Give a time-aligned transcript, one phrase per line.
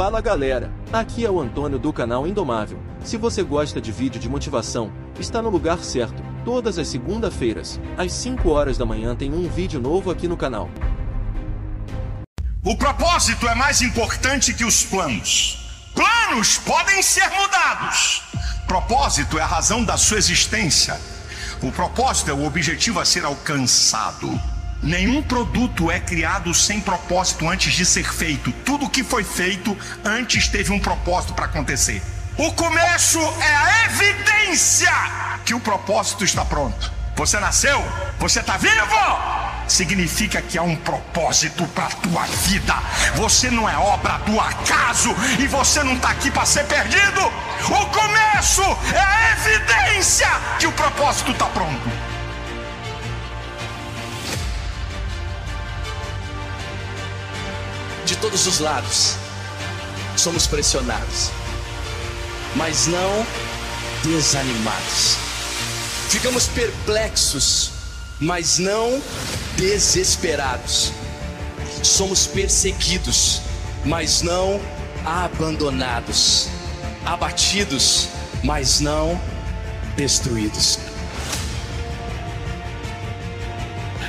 [0.00, 2.80] Fala galera, aqui é o Antônio do canal Indomável.
[3.04, 6.22] Se você gosta de vídeo de motivação, está no lugar certo.
[6.42, 10.70] Todas as segunda-feiras, às 5 horas da manhã tem um vídeo novo aqui no canal.
[12.64, 15.70] O propósito é mais importante que os planos.
[15.94, 18.22] Planos podem ser mudados.
[18.66, 20.98] Propósito é a razão da sua existência.
[21.62, 24.30] O propósito é o objetivo a ser alcançado.
[24.82, 28.50] Nenhum produto é criado sem propósito antes de ser feito.
[28.64, 32.02] Tudo que foi feito antes teve um propósito para acontecer.
[32.38, 34.92] O começo é a evidência
[35.44, 36.90] que o propósito está pronto.
[37.14, 37.84] Você nasceu?
[38.18, 38.96] Você está vivo?
[39.68, 42.74] Significa que há um propósito para a tua vida.
[43.16, 47.20] Você não é obra do acaso e você não está aqui para ser perdido.
[47.66, 48.62] O começo
[48.94, 51.99] é a evidência que o propósito está pronto.
[58.20, 59.14] Todos os lados.
[60.16, 61.30] Somos pressionados,
[62.54, 63.26] mas não
[64.02, 65.16] desanimados.
[66.08, 67.70] Ficamos perplexos,
[68.18, 69.00] mas não
[69.56, 70.92] desesperados.
[71.82, 73.40] Somos perseguidos,
[73.84, 74.60] mas não
[75.04, 76.48] abandonados.
[77.06, 78.08] Abatidos,
[78.44, 79.18] mas não
[79.96, 80.78] destruídos.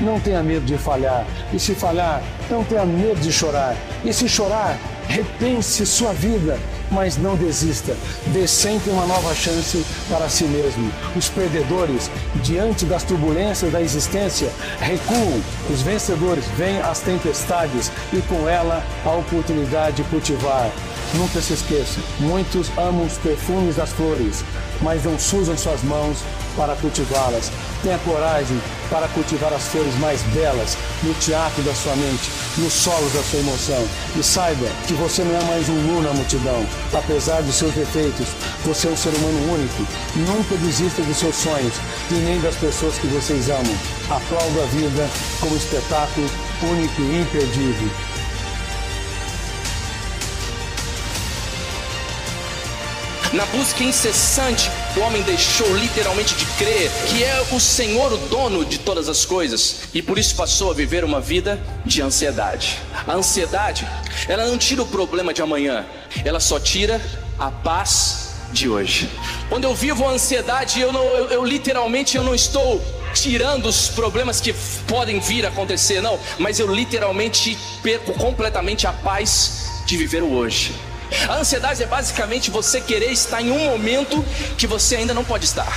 [0.00, 1.24] Não tenha medo de falhar.
[1.52, 3.76] E se falhar, não tenha medo de chorar.
[4.04, 6.58] E se chorar, repense sua vida,
[6.90, 7.96] mas não desista.
[8.28, 10.92] Dê sempre uma nova chance para si mesmo.
[11.16, 12.10] Os perdedores,
[12.42, 15.40] diante das turbulências da existência, recuam.
[15.70, 20.70] Os vencedores veem as tempestades e com ela a oportunidade de cultivar.
[21.14, 24.42] Nunca se esqueça, muitos amam os perfumes das flores,
[24.80, 26.18] mas não sujam suas mãos
[26.56, 27.50] para cultivá-las.
[27.82, 33.12] Tenha coragem para cultivar as flores mais belas no teatro da sua mente, nos solos
[33.12, 33.84] da sua emoção.
[34.16, 36.64] E saiba que você não é mais um nu na multidão.
[36.94, 38.28] Apesar dos seus defeitos,
[38.64, 39.86] você é um ser humano único.
[40.16, 41.74] Nunca desista dos seus sonhos
[42.10, 43.76] e nem das pessoas que vocês amam.
[44.10, 45.08] Aplauda a vida
[45.40, 46.26] como espetáculo
[46.62, 48.11] único e imperdível.
[53.32, 58.62] Na busca incessante, o homem deixou literalmente de crer que é o Senhor o dono
[58.62, 62.78] de todas as coisas e por isso passou a viver uma vida de ansiedade.
[63.06, 63.88] A ansiedade,
[64.28, 65.86] ela não tira o problema de amanhã,
[66.26, 67.00] ela só tira
[67.38, 69.08] a paz de hoje.
[69.48, 73.88] Quando eu vivo a ansiedade, eu, não, eu, eu literalmente eu não estou tirando os
[73.88, 74.54] problemas que
[74.86, 80.34] podem vir a acontecer, não, mas eu literalmente perco completamente a paz de viver o
[80.34, 80.74] hoje.
[81.28, 84.24] A ansiedade é basicamente você querer estar em um momento
[84.56, 85.70] que você ainda não pode estar.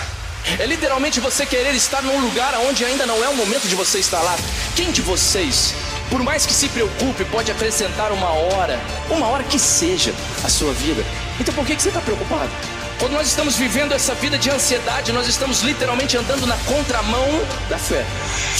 [0.59, 3.99] É literalmente você querer estar num lugar onde ainda não é o momento de você
[3.99, 4.37] estar lá.
[4.75, 5.73] Quem de vocês,
[6.09, 8.79] por mais que se preocupe, pode acrescentar uma hora,
[9.09, 10.13] uma hora que seja,
[10.43, 11.03] a sua vida?
[11.39, 12.51] Então por que, que você está preocupado?
[12.99, 17.27] Quando nós estamos vivendo essa vida de ansiedade, nós estamos literalmente andando na contramão
[17.69, 18.05] da fé.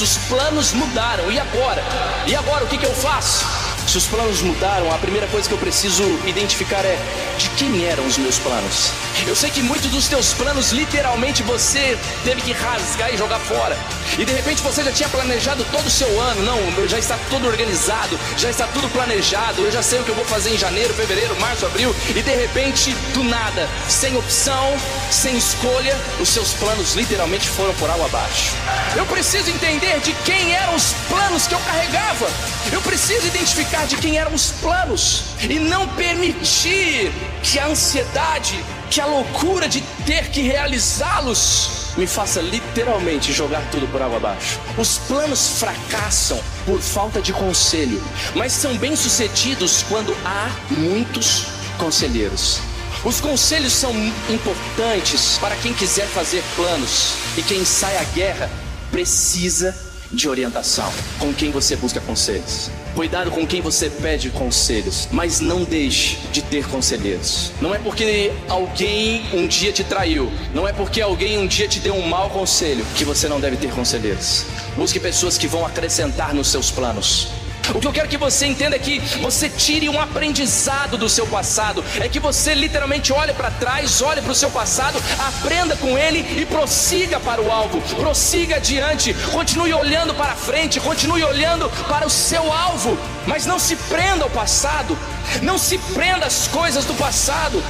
[0.01, 1.83] Os planos mudaram, e agora?
[2.27, 3.64] E agora o que, que eu faço?
[3.87, 6.97] Se os planos mudaram, a primeira coisa que eu preciso identificar é
[7.37, 8.91] de quem eram os meus planos.
[9.27, 13.77] Eu sei que muitos dos teus planos, literalmente, você teve que rasgar e jogar fora.
[14.17, 16.41] E de repente você já tinha planejado todo o seu ano.
[16.41, 19.61] Não, já está tudo organizado, já está tudo planejado.
[19.61, 21.95] Eu já sei o que eu vou fazer em janeiro, fevereiro, março, abril.
[22.09, 24.75] E de repente, do nada, sem opção,
[25.11, 28.53] sem escolha, os seus planos literalmente foram por água abaixo.
[28.95, 32.27] Eu preciso entender de quem eram os planos que eu carregava.
[32.71, 37.11] Eu preciso identificar de quem eram os planos e não permitir
[37.43, 43.87] que a ansiedade, que a loucura de ter que realizá-los me faça literalmente jogar tudo
[43.87, 44.59] por água abaixo.
[44.77, 48.01] Os planos fracassam por falta de conselho,
[48.33, 51.47] mas são bem-sucedidos quando há muitos
[51.77, 52.59] conselheiros.
[53.03, 53.91] Os conselhos são
[54.29, 58.49] importantes para quem quiser fazer planos e quem sai à guerra
[58.91, 59.75] precisa
[60.11, 60.91] de orientação.
[61.19, 62.71] Com quem você busca conselhos.
[62.95, 67.51] Cuidado com quem você pede conselhos, mas não deixe de ter conselheiros.
[67.59, 71.81] Não é porque alguém um dia te traiu, não é porque alguém um dia te
[71.81, 74.45] deu um mau conselho que você não deve ter conselheiros.
[74.77, 77.27] Busque pessoas que vão acrescentar nos seus planos.
[77.73, 81.25] O que eu quero que você entenda é que você tire um aprendizado do seu
[81.25, 85.97] passado, é que você literalmente olhe para trás, olhe para o seu passado, aprenda com
[85.97, 92.05] ele e prossiga para o alvo, prossiga adiante, continue olhando para frente, continue olhando para
[92.05, 94.97] o seu alvo, mas não se prenda ao passado,
[95.41, 97.63] não se prenda às coisas do passado,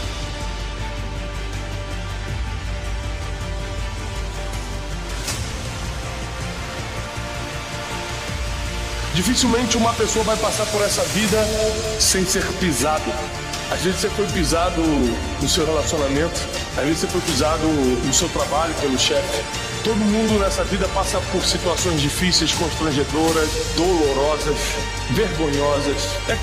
[9.15, 11.37] Dificilmente uma pessoa vai passar por essa vida
[11.99, 13.09] sem ser pisado.
[13.71, 16.37] Às vezes você foi pisado no seu relacionamento,
[16.77, 19.41] às vezes você foi pisado no seu trabalho pelo chefe.
[19.85, 24.57] Todo mundo nessa vida passa por situações difíceis, constrangedoras, dolorosas,
[25.11, 26.09] vergonhosas.
[26.27, 26.37] É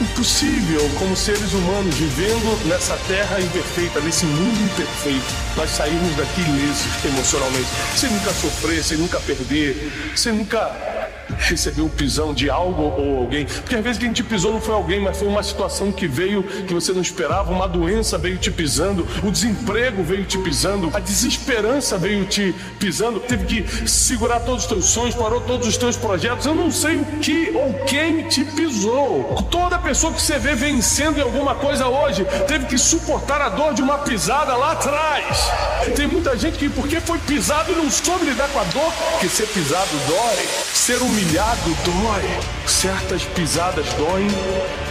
[0.00, 7.04] impossível, como seres humanos, vivendo nessa terra imperfeita, nesse mundo imperfeito, nós sairmos daqui ilesos
[7.04, 10.95] emocionalmente, sem nunca sofrer, sem nunca perder, sem nunca
[11.38, 13.46] receber o pisão de algo ou alguém.
[13.46, 16.42] Porque às vezes quem te pisou não foi alguém, mas foi uma situação que veio
[16.42, 21.00] que você não esperava, uma doença veio te pisando, o desemprego veio te pisando, a
[21.00, 25.96] desesperança veio te pisando, teve que segurar todos os teus sonhos, parou todos os teus
[25.96, 26.46] projetos.
[26.46, 29.46] Eu não sei o que ou quem te pisou.
[29.50, 33.74] Toda pessoa que você vê vencendo em alguma coisa hoje teve que suportar a dor
[33.74, 35.50] de uma pisada lá atrás.
[35.94, 39.46] Tem muita gente que porque foi pisado não soube lidar com a dor, porque ser
[39.48, 42.40] pisado dói, ser humilhado dói.
[42.66, 44.28] Certas pisadas doem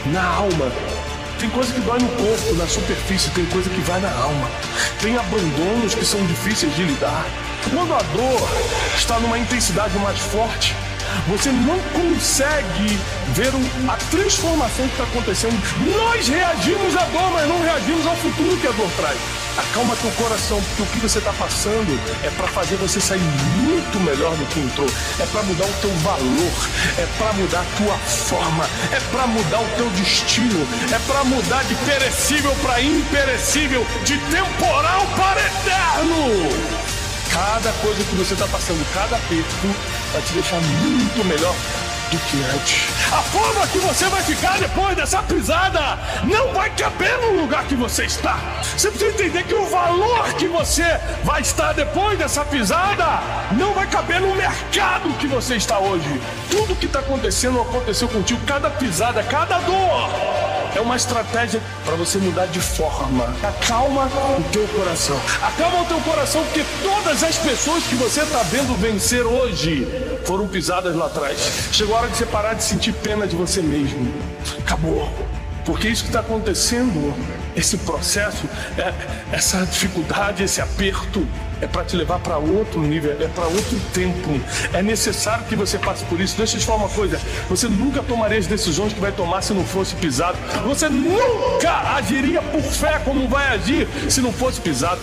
[0.07, 0.71] na alma.
[1.39, 4.49] Tem coisa que dói no corpo, na superfície, tem coisa que vai na alma.
[4.99, 7.25] Tem abandonos que são difíceis de lidar.
[7.71, 8.49] Quando a dor
[8.97, 10.75] está numa intensidade mais forte,
[11.27, 12.99] você não consegue
[13.33, 13.51] ver
[13.87, 15.61] a transformação que está acontecendo.
[15.95, 19.44] Nós reagimos à dor, mas não reagimos ao futuro que a dor traz.
[19.57, 23.99] Acalma teu coração, porque o que você está passando é para fazer você sair muito
[24.01, 24.87] melhor do que entrou.
[25.17, 29.61] É para mudar o teu valor, é para mudar a tua forma, é para mudar
[29.61, 36.49] o teu destino, é para mudar de perecível para imperecível, de temporal para eterno.
[37.31, 39.75] Cada coisa que você está passando, cada aperto,
[40.11, 41.55] vai te deixar muito melhor
[42.11, 42.89] do que antes.
[43.11, 47.75] A forma que você vai ficar depois dessa pisada não vai caber no lugar que
[47.75, 48.39] você está.
[48.61, 53.05] Você precisa entender que o valor que você vai estar depois dessa pisada
[53.53, 56.21] não vai caber no mercado que você está hoje.
[56.49, 60.34] Tudo que está acontecendo aconteceu contigo, cada pisada, cada dor
[60.75, 63.33] é uma estratégia para você mudar de forma.
[63.41, 64.05] Acalma
[64.37, 65.19] o teu coração.
[65.41, 69.87] Acalma o teu coração porque todas as pessoas que você está vendo vencer hoje
[70.25, 71.69] foram pisadas lá atrás.
[71.71, 74.13] Chegou a hora de você parar de sentir pena de você mesmo.
[74.59, 75.09] Acabou.
[75.65, 77.13] Porque isso que está acontecendo,
[77.55, 78.47] esse processo,
[78.77, 78.93] é,
[79.31, 81.27] essa dificuldade, esse aperto,
[81.59, 84.39] é para te levar para outro nível, é para outro tempo.
[84.73, 86.37] É necessário que você passe por isso.
[86.37, 87.19] Deixa eu te falar uma coisa:
[87.49, 90.37] você nunca tomaria as decisões que vai tomar se não fosse pisado.
[90.67, 95.01] Você nunca agiria por fé como vai agir se não fosse pisado.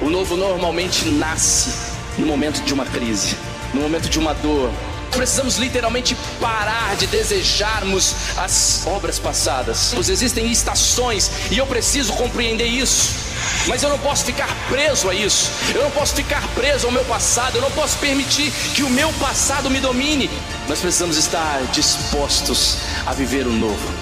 [0.00, 3.36] O novo normalmente nasce no momento de uma crise,
[3.72, 4.70] no momento de uma dor,
[5.16, 9.92] Precisamos literalmente parar de desejarmos as obras passadas.
[9.94, 13.26] Pois existem estações e eu preciso compreender isso.
[13.66, 15.50] Mas eu não posso ficar preso a isso.
[15.74, 17.56] Eu não posso ficar preso ao meu passado.
[17.56, 20.30] Eu não posso permitir que o meu passado me domine.
[20.68, 23.92] Nós precisamos estar dispostos a viver o novo.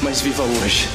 [0.00, 0.88] Mas viva hoje